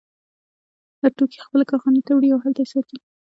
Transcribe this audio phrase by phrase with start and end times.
[1.01, 2.97] دا توکي خپلې کارخانې ته وړي او هلته یې ساتي